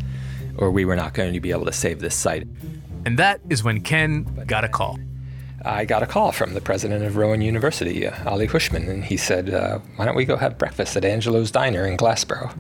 [0.58, 2.46] or we were not going to be able to save this site.
[3.06, 5.00] And that is when Ken got a call.
[5.64, 9.16] I got a call from the president of Rowan University, uh, Ali Houshmand, and he
[9.16, 12.54] said, uh, Why don't we go have breakfast at Angelo's Diner in Glassboro?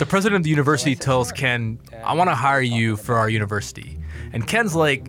[0.00, 4.00] The president of the university tells Ken, I want to hire you for our university.
[4.32, 5.08] And Ken's like,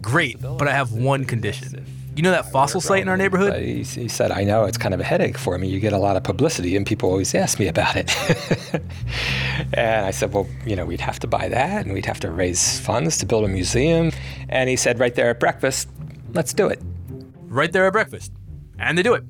[0.00, 1.84] Great, but I have one condition.
[2.16, 3.62] You know that fossil site in our neighborhood?
[3.62, 5.68] He, he, said, I know, it's kind of a headache for me.
[5.68, 8.14] You get a lot of publicity, and people always ask me about it.
[9.74, 12.30] and I said, Well, you know, we'd have to buy that, and we'd have to
[12.30, 14.10] raise funds to build a museum.
[14.48, 15.88] And he said, Right there at breakfast,
[16.32, 16.80] let's do it.
[17.44, 18.32] Right there at breakfast.
[18.78, 19.24] And they do it.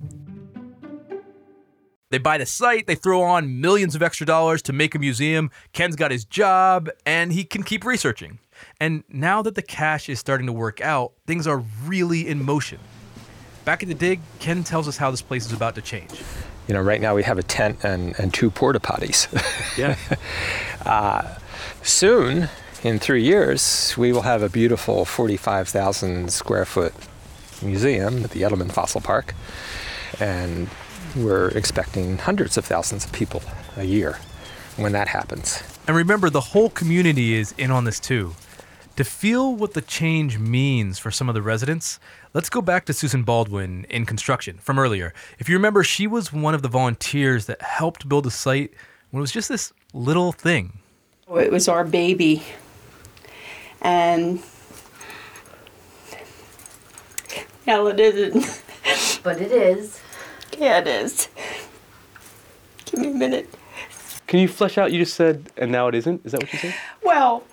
[2.10, 5.50] They buy the site, they throw on millions of extra dollars to make a museum.
[5.72, 8.40] Ken's got his job, and he can keep researching.
[8.80, 12.78] And now that the cash is starting to work out, things are really in motion.
[13.64, 16.10] Back at the dig, Ken tells us how this place is about to change.
[16.66, 19.28] You know, right now we have a tent and, and two porta potties.
[19.76, 19.96] Yeah.
[20.84, 21.36] uh,
[21.82, 22.48] soon,
[22.82, 26.94] in three years, we will have a beautiful 45,000 square foot
[27.62, 29.34] museum at the Edelman Fossil Park.
[30.18, 30.68] And
[31.16, 33.42] we're expecting hundreds of thousands of people
[33.76, 34.18] a year
[34.76, 35.62] when that happens.
[35.86, 38.34] And remember, the whole community is in on this too.
[39.00, 41.98] To feel what the change means for some of the residents,
[42.34, 45.14] let's go back to Susan Baldwin in construction from earlier.
[45.38, 48.74] If you remember, she was one of the volunteers that helped build the site
[49.10, 50.80] when it was just this little thing.
[51.28, 52.42] Oh, it was our baby.
[53.80, 54.42] And
[57.66, 58.62] well, it isn't.
[59.22, 59.98] But it is.
[60.58, 61.28] Yeah, it is.
[62.84, 63.48] Give me a minute.
[64.26, 64.92] Can you flesh out?
[64.92, 66.26] You just said, and now it isn't.
[66.26, 66.74] Is that what you said?
[67.02, 67.44] Well,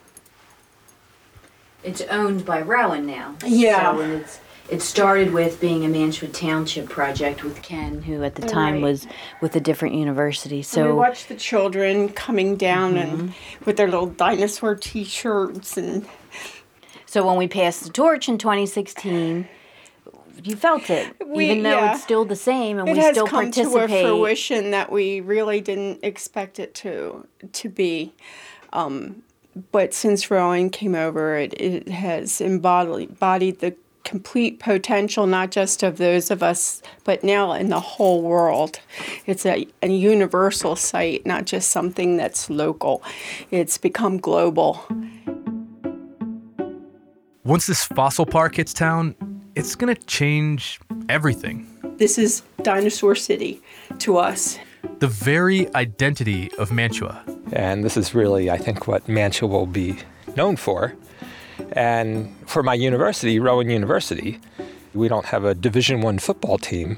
[1.87, 3.35] It's owned by Rowan now.
[3.45, 3.93] Yeah.
[3.95, 8.35] So, and it's it started with being a Mantua Township project with Ken, who at
[8.35, 8.83] the time Right.
[8.83, 9.07] was
[9.39, 10.61] with a different university.
[10.61, 13.33] so we watched the children coming down and
[13.65, 16.05] with their little dinosaur T-shirts and
[17.05, 19.47] so when we passed the torch in 2016,
[20.43, 21.93] you felt it, We- even though yeah.
[21.93, 25.21] it's still the same, and it we has still come to a fruition that we
[25.21, 28.13] really didn't expect it to to be.
[28.73, 29.23] Um,
[29.71, 35.83] but since Rowan came over, it, it has embodied, embodied the complete potential, not just
[35.83, 38.79] of those of us, but now in the whole world.
[39.25, 43.03] It's a, a universal site, not just something that's local.
[43.51, 44.85] It's become global.
[47.43, 49.13] Once this fossil park hits town,
[49.55, 51.67] it's going to change everything.
[51.97, 53.61] This is Dinosaur City
[53.99, 54.57] to us.
[54.99, 57.23] The very identity of Mantua.
[57.51, 59.97] And this is really, I think, what Mantua will be
[60.35, 60.95] known for.
[61.73, 64.39] And for my university, Rowan University,
[64.93, 66.97] we don't have a Division One football team.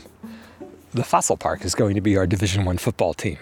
[0.93, 3.37] The Fossil Park is going to be our Division One football team.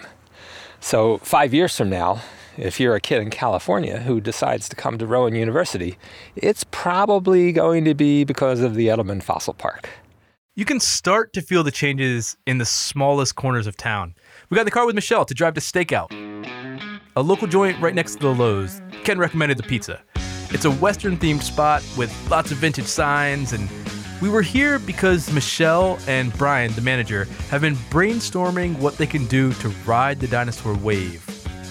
[0.80, 2.22] So five years from now,
[2.56, 5.96] if you're a kid in California who decides to come to Rowan University,
[6.34, 9.88] it's probably going to be because of the Edelman Fossil Park.
[10.56, 14.16] You can start to feel the changes in the smallest corners of town.
[14.50, 16.10] We got in the car with Michelle to drive to Stakeout,
[17.16, 18.80] a local joint right next to the Lowe's.
[19.04, 20.00] Ken recommended the pizza.
[20.50, 23.68] It's a Western themed spot with lots of vintage signs, and
[24.22, 29.26] we were here because Michelle and Brian, the manager, have been brainstorming what they can
[29.26, 31.22] do to ride the dinosaur wave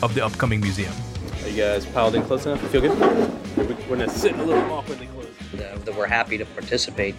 [0.03, 0.93] of the upcoming museum.
[1.41, 2.61] Are you guys piled in close enough?
[2.61, 2.99] You feel good?
[3.57, 5.25] We're, we're gonna sit a little awkwardly close.
[5.55, 7.15] uh, that we're happy to participate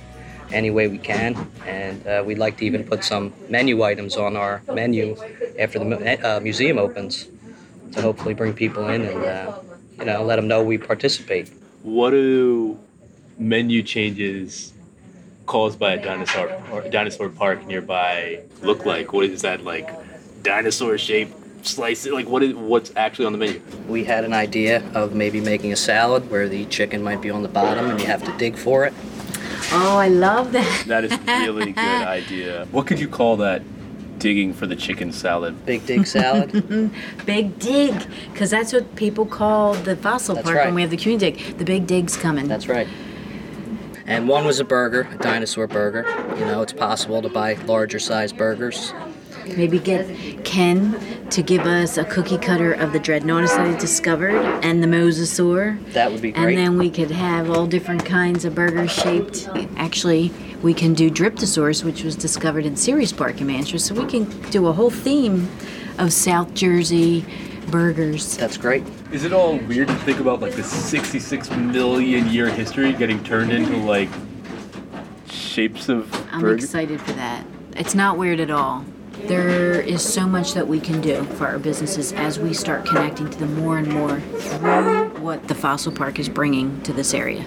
[0.53, 4.37] any way we can, and uh, we'd like to even put some menu items on
[4.37, 5.17] our menu
[5.59, 7.29] after the uh, museum opens
[7.93, 9.59] to hopefully bring people in and uh,
[9.99, 11.51] you know let them know we participate.
[11.83, 12.79] What do
[13.39, 14.73] menu changes
[15.47, 19.13] caused by a dinosaur or a dinosaur park nearby look like?
[19.13, 19.89] What is that like?
[20.43, 22.07] Dinosaur shaped slice?
[22.07, 23.61] it Like what is what's actually on the menu?
[23.89, 27.43] We had an idea of maybe making a salad where the chicken might be on
[27.43, 28.95] the bottom and you have to dig for it.
[29.71, 30.85] Oh, I love that.
[30.87, 32.67] That is a really good idea.
[32.71, 33.63] What could you call that?
[34.19, 35.65] Digging for the chicken salad.
[35.65, 36.51] Big dig salad.
[37.27, 37.95] Big dig,
[38.33, 40.67] because that's what people call the fossil That's park right.
[40.67, 41.59] when we have the community dig.
[41.59, 42.49] The big dig's coming.
[42.49, 42.89] That's right.
[44.07, 46.05] And one was a burger, a dinosaur burger.
[46.37, 48.93] You know, it's possible to buy larger size burgers.
[49.57, 54.35] Maybe get Ken to give us a cookie cutter of the Dreadnoughtus that he discovered
[54.65, 55.79] and the Mosasaur.
[55.93, 56.49] That would be great.
[56.49, 59.49] And then we could have all different kinds of burgers shaped.
[59.77, 60.33] Actually,
[60.63, 63.79] we can do Dryptosaurus, which was discovered in Ceres Park in Manchester.
[63.79, 65.49] So we can do a whole theme
[65.99, 67.25] of South Jersey
[67.71, 68.37] burgers.
[68.37, 68.83] That's great.
[69.13, 73.53] Is it all weird to think about like the 66 million year history getting turned
[73.53, 74.09] into like
[75.31, 76.65] shapes of I'm burgers?
[76.65, 77.45] excited for that.
[77.77, 78.85] It's not weird at all.
[79.27, 83.29] There is so much that we can do for our businesses as we start connecting
[83.29, 87.45] to them more and more through what the fossil park is bringing to this area.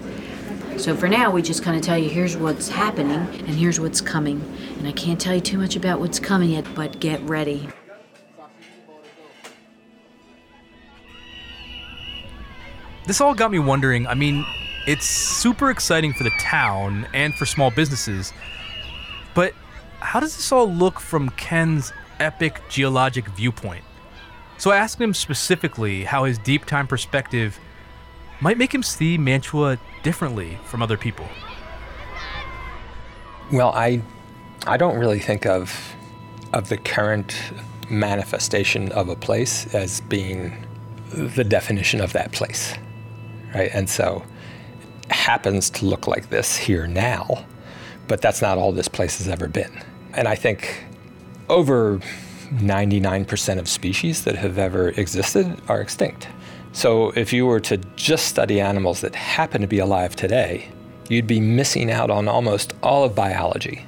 [0.78, 4.02] So for now, we just kind of tell you here's what's happening and here's what's
[4.02, 4.42] coming.
[4.80, 7.70] And I can't tell you too much about what's coming yet, but get ready.
[13.06, 14.08] This all got me wondering.
[14.08, 14.46] I mean,
[14.88, 18.34] it's super exciting for the town and for small businesses,
[19.34, 19.54] but
[20.02, 23.84] how does this all look from Ken's epic geologic viewpoint?
[24.58, 27.60] So I asked him specifically how his deep time perspective
[28.42, 31.28] might make him see Mantua differently from other people.
[33.52, 34.02] Well, I,
[34.66, 35.96] I don't really think of,
[36.54, 37.36] of the current
[37.90, 40.66] manifestation of a place as being
[41.10, 42.76] the definition of that place,
[43.54, 43.70] right?
[43.74, 44.24] And so,
[45.06, 47.46] it happens to look like this here now,
[48.08, 49.84] but that's not all this place has ever been.
[50.14, 50.86] And I think
[51.50, 52.00] over
[52.50, 56.28] 99% of species that have ever existed are extinct.
[56.74, 60.70] So if you were to just study animals that happen to be alive today,
[61.10, 63.86] you'd be missing out on almost all of biology.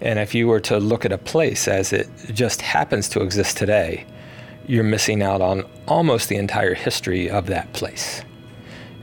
[0.00, 3.56] And if you were to look at a place as it just happens to exist
[3.56, 4.06] today,
[4.66, 8.22] you're missing out on almost the entire history of that place.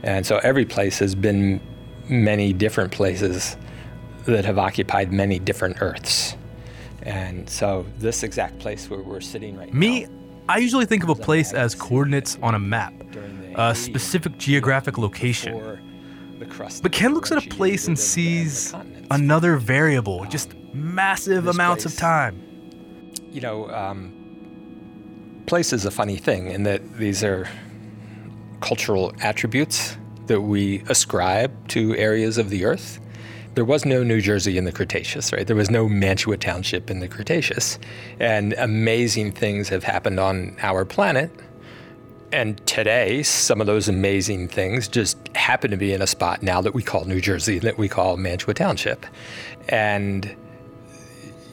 [0.02, 1.60] And so every place has been
[2.08, 3.56] many different places
[4.26, 6.36] that have occupied many different Earths.
[7.02, 9.78] And so this exact place where we're sitting right now.
[9.78, 10.06] Me,
[10.48, 12.94] I usually think of a place as coordinates on a map,
[13.56, 15.80] a specific geographic location.
[16.82, 18.74] But Ken looks at a place and sees
[19.10, 22.42] another variable, just massive amounts of time.
[23.30, 24.12] You know, um,
[25.46, 27.48] place is a funny thing in that these are
[28.60, 29.96] cultural attributes
[30.26, 33.00] that we ascribe to areas of the earth.
[33.54, 35.46] There was no New Jersey in the Cretaceous, right?
[35.46, 37.78] There was no Mantua Township in the Cretaceous.
[38.18, 41.30] And amazing things have happened on our planet.
[42.32, 46.60] And today, some of those amazing things just happen to be in a spot now
[46.62, 49.06] that we call New Jersey, that we call Mantua Township.
[49.68, 50.34] And,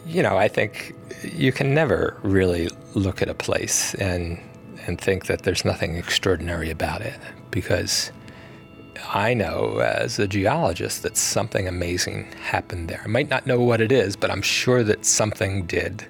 [0.08, 4.40] you know, I think you can never really look at a place and,
[4.88, 7.20] and think that there's nothing extraordinary about it
[7.52, 8.12] because
[9.08, 13.02] I know as a geologist that something amazing happened there.
[13.04, 16.06] I might not know what it is, but I'm sure that something did.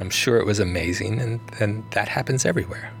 [0.00, 2.92] I'm sure it was amazing, and, and that happens everywhere.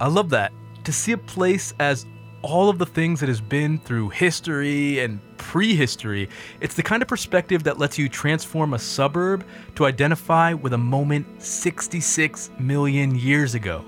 [0.00, 0.52] I love that.
[0.84, 2.06] To see a place as
[2.42, 6.28] all of the things it has been through history and prehistory,
[6.60, 10.78] it's the kind of perspective that lets you transform a suburb to identify with a
[10.78, 13.84] moment 66 million years ago.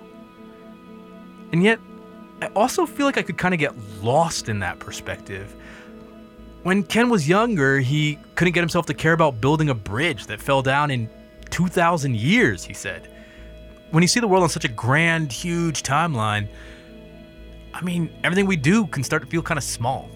[1.52, 1.78] And yet,
[2.42, 5.54] I also feel like I could kind of get lost in that perspective.
[6.64, 10.40] When Ken was younger, he couldn't get himself to care about building a bridge that
[10.40, 11.08] fell down in
[11.50, 13.08] 2,000 years, he said.
[13.90, 16.48] When you see the world on such a grand, huge timeline,
[17.72, 20.10] I mean, everything we do can start to feel kind of small.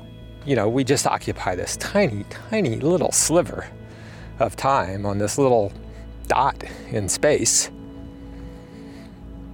[0.45, 3.67] You know, we just occupy this tiny, tiny little sliver
[4.39, 5.73] of time on this little
[6.27, 7.71] dot in space.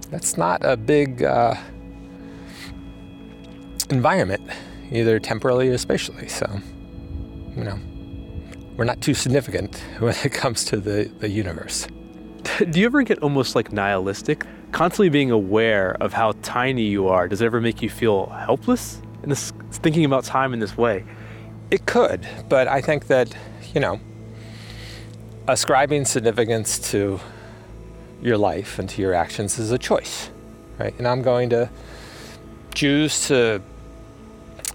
[0.09, 1.55] That's not a big uh,
[3.89, 4.41] environment,
[4.91, 6.27] either temporally or spatially.
[6.27, 6.61] So,
[7.55, 7.79] you know,
[8.75, 11.87] we're not too significant when it comes to the, the universe.
[12.69, 14.45] Do you ever get almost like nihilistic?
[14.71, 19.01] Constantly being aware of how tiny you are, does it ever make you feel helpless
[19.23, 21.05] in this thinking about time in this way?
[21.71, 23.35] It could, but I think that,
[23.73, 23.99] you know,
[25.47, 27.19] ascribing significance to
[28.21, 30.29] your life and to your actions is a choice,
[30.77, 30.93] right?
[30.97, 31.69] And I'm going to
[32.73, 33.61] choose to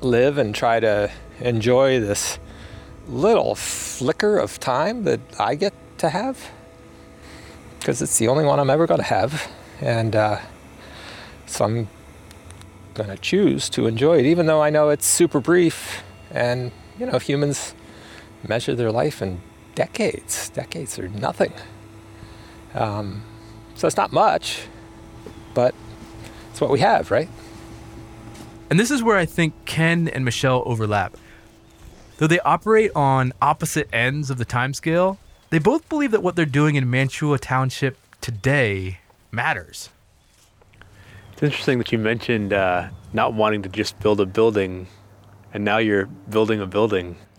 [0.05, 2.38] live and try to enjoy this
[3.09, 6.50] little flicker of time that I get to have
[7.78, 9.50] because it's the only one I'm ever going to have.
[9.80, 10.38] And uh,
[11.46, 11.88] so I'm
[12.94, 16.05] going to choose to enjoy it, even though I know it's super brief.
[16.30, 17.74] And, you know, humans
[18.46, 19.40] measure their life in
[19.74, 20.48] decades.
[20.50, 21.53] Decades are nothing.
[22.74, 23.24] Um,
[23.74, 24.66] so it's not much,
[25.55, 25.74] but
[26.50, 27.28] it's what we have, right?
[28.73, 31.18] And this is where I think Ken and Michelle overlap.
[32.16, 35.18] Though they operate on opposite ends of the timescale,
[35.51, 39.01] they both believe that what they're doing in Mantua Township today
[39.31, 39.91] matters.
[41.35, 44.87] It's interesting that you mentioned uh, not wanting to just build a building,
[45.53, 47.16] and now you're building a building.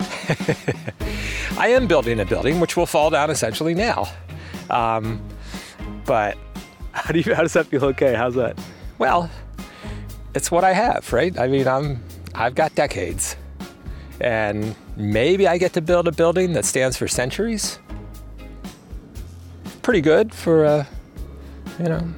[1.58, 4.06] I am building a building, which will fall down essentially now.
[4.70, 5.20] Um,
[6.04, 6.38] but
[6.92, 7.34] how do you?
[7.34, 7.86] How does that feel?
[7.86, 8.56] Okay, how's that?
[8.98, 9.28] Well,
[10.34, 11.38] it's what I have, right?
[11.38, 12.02] I mean, I'm
[12.34, 13.36] I've got decades,
[14.20, 17.78] and maybe I get to build a building that stands for centuries
[19.84, 20.88] pretty good for a,
[21.78, 22.08] you know,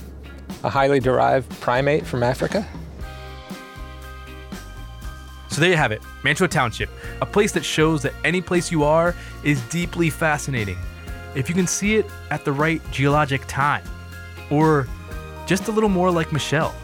[0.62, 2.66] a highly derived primate from Africa.
[5.48, 6.88] So there you have it, Mantua Township,
[7.20, 10.78] a place that shows that any place you are is deeply fascinating
[11.34, 13.84] if you can see it at the right geologic time,
[14.48, 14.86] or
[15.44, 16.74] just a little more like Michelle.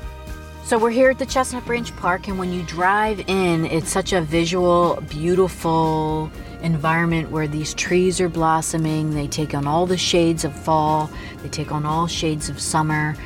[0.64, 4.12] So we're here at the Chestnut Branch Park, and when you drive in, it's such
[4.12, 6.30] a visual, beautiful
[6.62, 9.10] environment where these trees are blossoming.
[9.10, 11.10] They take on all the shades of fall,
[11.42, 13.16] they take on all shades of summer.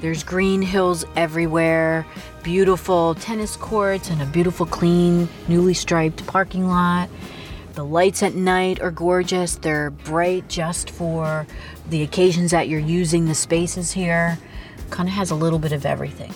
[0.00, 2.06] There's green hills everywhere,
[2.44, 7.10] beautiful tennis courts, and a beautiful, clean, newly striped parking lot.
[7.74, 9.56] The lights at night are gorgeous.
[9.56, 11.46] They're bright just for
[11.90, 14.38] the occasions that you're using the spaces here.
[14.90, 16.32] Kind of has a little bit of everything.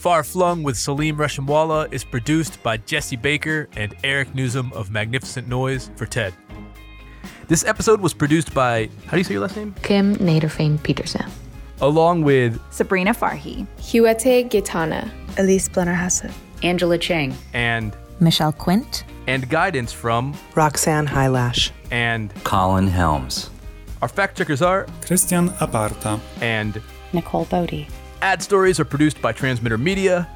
[0.00, 5.46] Far Flung with Saleem Reshamwala is produced by Jesse Baker and Eric Nuzum of Magnificent
[5.46, 6.32] Noise for TED.
[7.48, 9.74] This episode was produced by, how do you say your last name?
[9.82, 11.30] Kim Nederveen Pieterse.
[11.82, 16.32] Along with Sabrina Farhi, Huete Gitana, Elise Blennerhassett,
[16.62, 23.50] Angela Chang, and Michelle Quint, and guidance from Roxanne Hai Lash and Colin Helms.
[24.00, 26.80] Our fact checkers are Christian Aparta and
[27.12, 27.86] Nicole Bodie.
[28.22, 30.28] Ad stories are produced by Transmitter Media.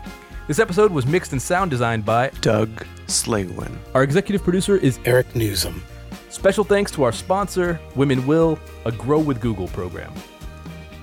[0.48, 2.70] This episode was mixed and sound designed by Doug
[3.08, 3.76] Slangwin.
[3.92, 5.82] Our executive producer is Eric Nuzum.
[6.30, 10.14] Special thanks to our sponsor, Women Will, a Grow with Google program.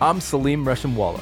[0.01, 1.21] I'm Saleem Reshamwala.